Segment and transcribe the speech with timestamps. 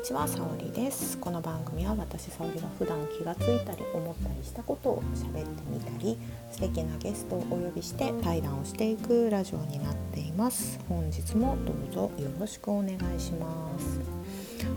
[0.00, 1.18] こんにちは、さおりです。
[1.18, 6.16] この番組は私さおりが普段気がついたり思ったりしたことを喋ってみたり
[6.50, 10.80] 素敵なゲストをお呼びして対談をしていくラジオになっています。
[10.88, 14.00] 本日もどうぞよろしくお願いします。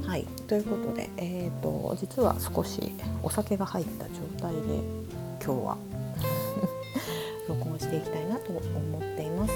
[0.06, 2.92] はい、ということで、えーと、実は少し
[3.24, 4.60] お酒が入った状態で
[5.42, 5.78] 今日は
[7.48, 9.54] 録音していきたいなと思っています。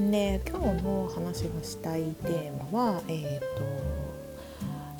[0.00, 4.11] で今日の話がしたいテーマは、えーと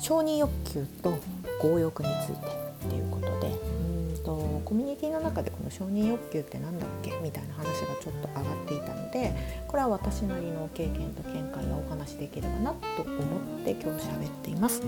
[0.03, 1.17] 承認欲求と
[1.61, 2.47] 強欲について
[2.87, 9.33] っていうことでうんとコミュニティの中でこの承認欲求って何だっけみたいな話がちょっと上がっていたので
[9.65, 13.13] これは私なりの経験と見解をお話しできればなと思
[13.61, 14.81] って今日喋っています。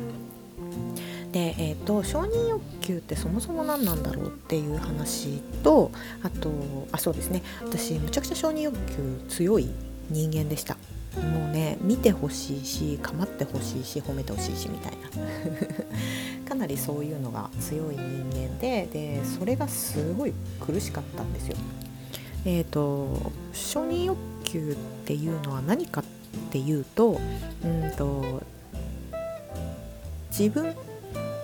[1.32, 5.92] で、えーと、承認欲求ってそもそも何なんだろうっていう話と
[6.23, 6.52] あと
[6.92, 9.70] あそうですね私むちゃくちゃ承認欲求強い
[10.09, 10.78] 人間でした
[11.21, 15.09] もうね見てほしいし構ってほしいし褒めてほしいしみたいな
[16.47, 21.55] かなりそういうのが強い人間ででそれがすごい苦しかったんですよ。
[22.47, 26.03] えーと、承認欲求っていうのは何かっ
[26.52, 27.19] ていうと
[27.63, 28.43] うんと
[30.30, 30.75] 自分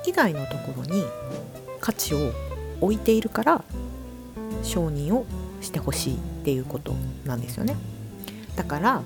[0.06, 1.04] 以外のところに
[1.80, 2.32] 価値を
[2.82, 3.64] 置いているから
[4.62, 5.26] 承認を
[5.62, 6.94] してほしいっていうこと
[7.26, 7.76] なんですよね。
[8.56, 9.02] だから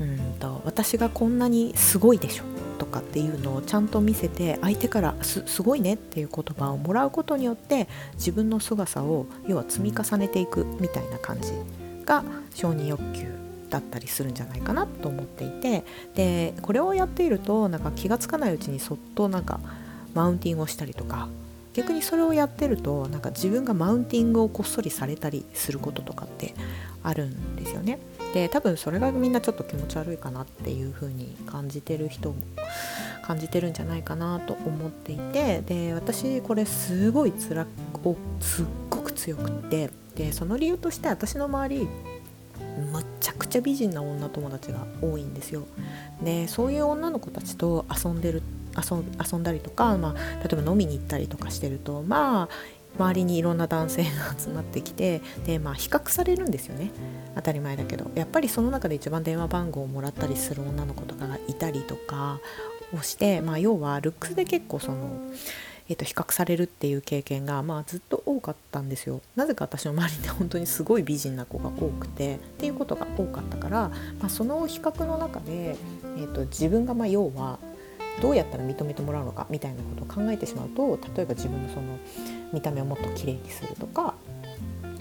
[0.00, 2.44] うんと私がこんなにすごいでしょ
[2.78, 11.52] とかっていうのをちゃんと見せて相手からすすごいねっていう言葉をもらうことによって自分の凄さを要は積み重ねていくみたいな感じ
[12.04, 12.24] が
[12.54, 13.26] 承認欲求
[13.70, 19.60] だったりするんじゃないかなと思っていてでこれをやっているとなんか気が付かないうちにそっとなんか
[20.14, 21.28] マウンティングをしたりとか
[21.74, 26.54] 逆にそれをやってるとなんか自分がマウンティングをこっそりされたりすることとかって
[27.02, 27.98] あるんですよね。
[28.34, 32.36] で多分それがみんなちょっと気持ち悪いかなっていう風に感じてる人も
[33.22, 37.66] 感じてるんじゃないかなと思っていてで私これすごいつら
[38.04, 41.88] おすっごく強くってでその理由として私の周り
[42.92, 45.64] むちゃくちゃ美人な女友達が多いんですよ。
[46.22, 48.42] でそういう女の子たちと遊んでる
[48.76, 52.48] 遊んだりとか、まあ、例えば飲みに行ったりとかしてるとまあ
[52.96, 56.90] 周りにいろんな男性が集まってきてで、まあ、比較されるんですよね
[57.34, 62.40] 当たり前だけどやっぱりその中で一番電話番号をもらったりする女の子とかがいたりとか
[62.94, 65.30] をして、まあ、要はルックスで結構その。
[65.90, 73.88] えー、と比較されるっていう経験が、まあ、ずっと多かったんですよなぜか私の周りで本当にすごい美人な子が多くてっていうことが多かったから、
[74.20, 75.76] まあ、その比較の中で、
[76.18, 77.58] えー、と自分がまあ要は
[78.20, 81.98] どうやったら認めてもらうのかみたいなことを考えてしまうと例えば自分のその
[82.52, 84.14] 見た目をもっと綺麗にするとか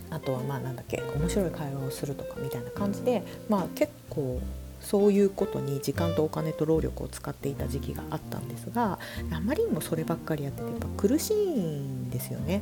[0.09, 4.41] あとはまあなんだっけ面白い会話をするとかみたいな感じで、まあ、結構
[4.79, 8.99] そういうことに時間とお金と労力を使っていた時期があったんですが
[9.31, 12.61] あまりにもそればっかりやっててやっぱ苦しいんですよね。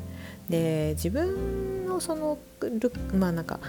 [0.50, 3.60] で自分のそのルまあなんか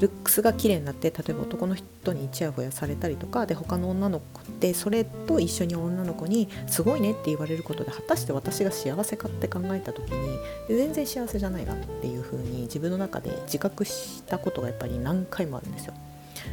[0.00, 10.38] ルックスが綺麗になって例えば男の人にちやほやされたりとかで他の女の子ってそれと一緒に女の子に「すごいね」って言われることで果たして私が幸せかって考えた時に
[10.68, 15.94] 全然幸せじゃないなっていうふうに自分の中で自覚したことがやっぱり何回もあるんですよ。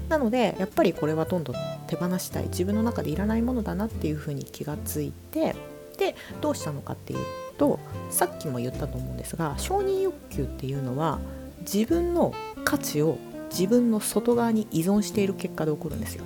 [0.09, 1.55] なのでやっぱりこれはどんどん
[1.87, 5.55] 手放したい自分の中でいらないものだなっていうふうに気がついて
[5.97, 7.19] でどうしたのかっていう
[7.57, 11.19] とさっきも言ったと思うんですが承認欲求っていうのは
[11.61, 12.33] 自分の
[12.63, 13.17] 価値を
[13.49, 16.23] 自分の外側に依存している結果で起こるんですよ。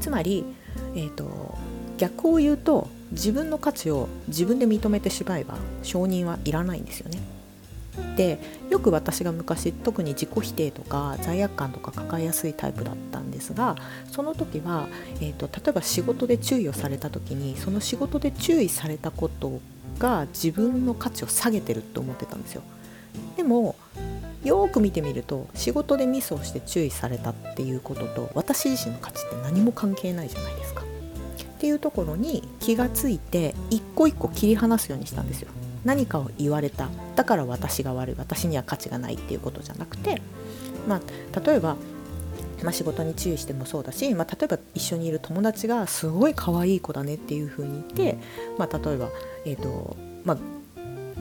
[0.00, 0.44] つまり、
[0.94, 1.56] えーと、
[1.96, 7.18] 逆を言うと自分の価値を自分で認めてしまえば承認はいらないんですよね。
[8.16, 8.38] で
[8.70, 13.76] よく私が昔特に自己否定とか罪悪感とか抱えやすいタイプだったんですが
[14.10, 14.88] その時は、
[15.20, 19.60] えーと、例えば仕事で注意をされた時にその仕事で注意されたこと
[19.98, 22.62] が自分の価値を下げてるって思ってたんですよ。
[23.36, 23.76] でも
[24.44, 30.82] よく見てみると仕事でミスをして注意されたっていうことと私自身の価値って何も関係ないじゃないですか。
[30.82, 35.48] っていうところに気がついて一個一個切り離すようにしたんですよ。
[35.84, 36.88] 何かを言われた。
[37.14, 38.14] だから私が悪い。
[38.18, 40.20] 私には価値がないっていうことじゃなくて、
[40.86, 41.76] まあ、例えば、
[42.62, 48.18] まあ、仕事に注意してもそうだし、まあ、例えば一緒にいる友達がすごい可愛い子だねっていうふうに言って、
[48.58, 49.08] まあ、例えば、
[49.44, 50.38] えーとまあ、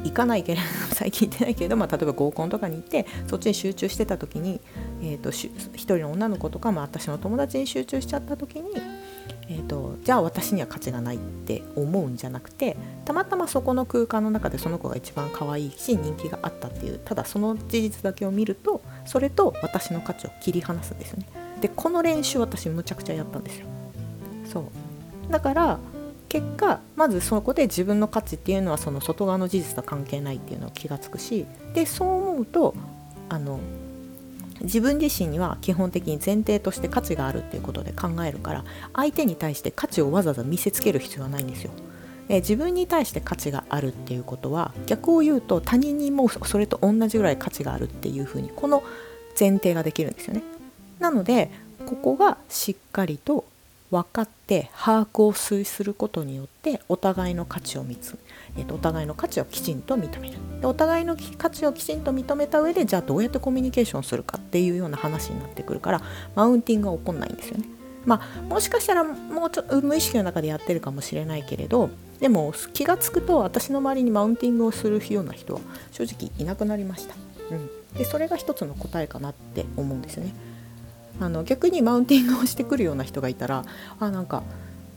[0.04, 4.62] 行かないけれど 最近行ってないけれど、まあ、例えば合コンとかに行ってそっちに集中してた時に、
[5.02, 8.70] えーと、一人の女の子とか、まあ、私の友達に集中しちゃった時に
[9.48, 21.28] えーと、じゃあ私には価値がないって思うんじゃなくてたまたまそこの空間の中でその子が一番可愛いし人気があったっていうただその事実だけを見るとそれと私の価値を切り離すんですよね。
[21.62, 23.68] でこの練習私むちゃくちゃやったんですよ。
[24.46, 25.32] そう。
[25.32, 25.80] だから
[26.30, 32.76] 結果まずそこで自分の価値っていうのはその外側の事実と関係ないっていうのを気が付くしでそう思うと
[33.30, 33.60] あの
[34.62, 41.72] 自分自身には基本的に前提として価値があるっていうことで考えるから相手に対して価値をわざわざ見せつける必要はないんですよ。
[42.30, 48.84] え自分に対して価値があるっていうことは逆を言うと他人にもそれと同じぐらい価値があるっていうふうにこの
[49.40, 50.44] 前提ができるんですよね。
[51.00, 51.52] なので
[51.86, 53.46] ここがしっかりと
[53.92, 58.18] 分かって把握を推することによってお互いの価値を見つ、
[58.58, 66.02] えー、とお互いの価値をきちんと認めるでお互いの価値をきちんと認めた上でじゃあどうやってコミュニケーションするかっていうような話になってくるから
[66.36, 67.66] マウンティングは起こんないんですよね。
[68.06, 71.90] まあ、もしかしたらもうちょっと無意識の中でやってるかもしれないけれど
[72.20, 75.60] でも気が付くと私の周りにマウンティングをするような人は
[75.92, 77.16] 正直いなくなりました。
[77.52, 80.34] うん、でそれが一つの答えかなって思うんですよね。
[81.20, 83.64] あの逆にマウンティングをしてくるような人がいたら
[84.00, 84.44] あなんか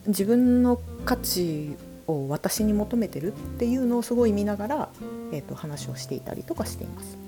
[0.06, 1.76] 自分の価値
[2.08, 4.88] を私に求めてるっていうのをすごい見ながら、
[5.32, 7.18] えーと、話をしていたりとかしています。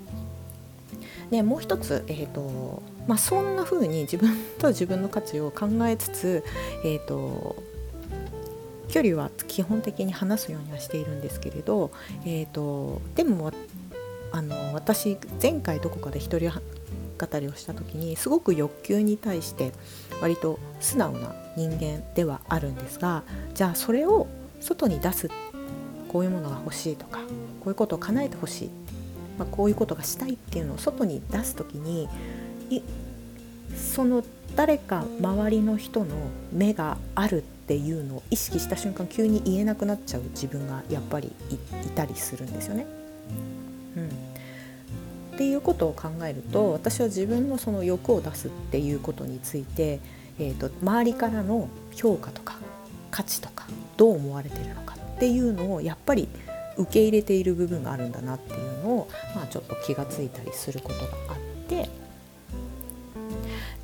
[1.31, 6.45] でもう一つ、えーとまあ、そんな風に自分と自分の価値を考えつつ、
[6.85, 7.63] えーと、
[8.91, 11.91] 距離は基本的に話すようにはしているんですけれど、
[12.25, 13.53] えーとでも
[14.33, 19.73] あの私前回どこかで一人語りをした時にすごく欲求に対して
[20.23, 23.23] 割と素直な人間ではあるんですが
[23.55, 24.27] じゃあそれを
[24.61, 25.29] 外に出す
[26.09, 28.71] こういうものが欲しいとかこういうことを叶えてほしい、
[29.39, 32.09] まあ、こういうことがしたいっていうのを外に出す時に
[33.77, 34.25] その
[34.57, 36.15] 誰か周りの人の
[36.53, 41.31] 目があるってていうのを意識した瞬間急に言えなくなっちゃう自分がやっぱり
[41.87, 42.85] いたりするんですよね。
[43.97, 44.09] うん
[45.37, 50.01] っていうことを考えると私は自分のその欲を出すっていうことについて、
[50.39, 52.59] えーと、周りからの評価とか
[53.13, 56.29] 価値とかどう思われてるのかっていうのをやっぱり
[56.77, 61.37] 受け入れている部分があるんだなっていうのを、まあ、ちょっと気がついたりすることがあっ
[61.69, 61.89] て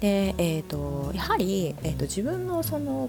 [0.01, 3.09] で、えーと、やはり、えーと自分のその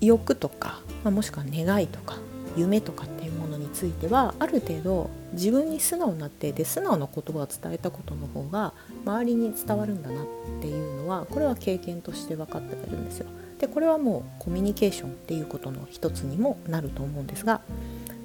[0.00, 2.16] 欲とか、まあ、もしくは願いとか
[2.56, 8.72] 夢とかっていうものについてはある程度自分に素直になってで素直な言葉を伝えたことの方が
[9.04, 10.26] 周りに伝わるんだなっ
[10.60, 13.26] ていうのはこれは経験として分かってはいるんですよ。
[13.58, 17.60] でこれはもうコミュニケーションっていうことの一つにもなると思うんですが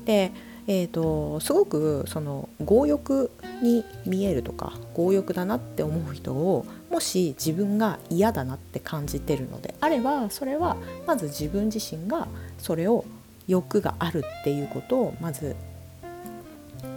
[0.06, 0.32] で、
[0.68, 3.32] えーと、すごくその強欲
[3.62, 12.28] に見えるとか強欲だなって思う人をもし自分が嫌だなって感じてるのであればそれはまず自分自身が
[12.58, 13.04] それを
[13.48, 15.56] 欲があるっていうことをまず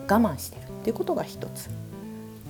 [0.09, 1.71] 我慢してるっていうことが一つ。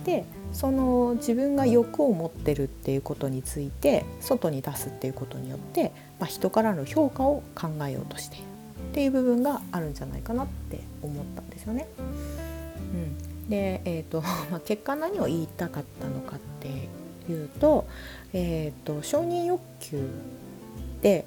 [0.05, 0.23] で
[0.53, 8.45] その自分が欲を持ってるっていうことについて外に出すっていうことによって、まあ、人からの評価を考えようとしている
[8.87, 11.87] っていう部分があるんじゃないかなって思ったんですよね。
[11.97, 17.85] うん、で、えーと まあ、結果何を言いたかったのかっていうと,、
[18.33, 20.01] えーと承認欲求
[21.01, 21.25] で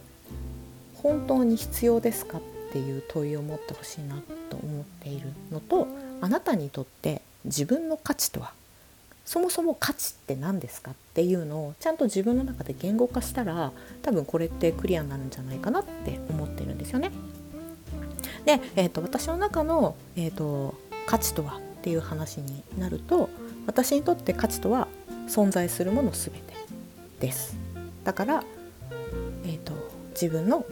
[1.02, 2.40] 本当に必要ですかっ
[2.72, 5.88] ていう問いを持ってほしいなと思っているのと
[6.20, 8.52] あなたにとって自分の価値とは
[9.24, 17.12] そもそも価値って何ですかっていうのをちゃんと自分の中で言語化したら多分これってクリアになるんじゃないかなって思ってるんですよね。
[18.44, 20.74] で、えーと、私の中の、えーと、
[21.06, 23.30] 価値とはっていう話になると
[23.66, 24.88] 私にとって価値とは
[25.28, 26.40] 存在するもの全て
[27.20, 27.56] です。
[28.04, 28.44] だから、
[29.44, 30.66] えーと自分の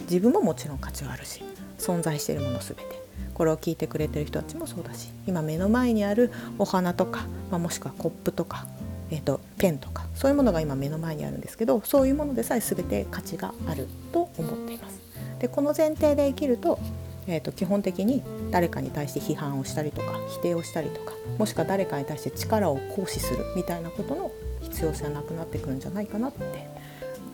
[0.00, 1.42] 自分ももちろん価値はあるし
[1.78, 2.84] 存在しているもの全て
[3.32, 8.66] これを聞いてくれてる人たちもそうだし今目の前にあるお花とか、まあ、もしくはコップとか、
[9.10, 14.97] えーと、ペンとかそういうものが今目の前にあるんですけどそういうものでさえ全て価値があると思っています。
[15.38, 16.78] でこの前提で生きると,、
[17.26, 24.30] えーと基本的に誰かに対して批判をしたりとか否定をしたりとかもしくは誰かに対して力を行使するみたいなことの
[24.62, 26.68] 必要性はなくなってくるんじゃないかなって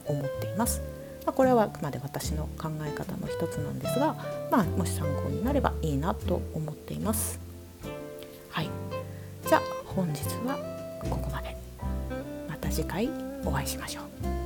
[0.07, 0.83] 思っています。
[1.25, 4.15] まあ、これはあくまで私の考え方の一つなんですが、
[4.51, 7.41] まあ、もし参考になればいいなと思っています。
[8.51, 8.69] はい、
[9.49, 10.59] じゃあ本日は
[11.03, 11.57] ここまで。
[12.47, 13.09] また次回
[13.45, 14.44] お会いしましょう。